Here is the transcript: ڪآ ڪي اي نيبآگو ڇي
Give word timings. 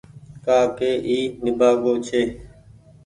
ڪآ 0.45 0.59
ڪي 0.77 0.91
اي 1.09 1.17
نيبآگو 1.43 1.93
ڇي 2.07 2.21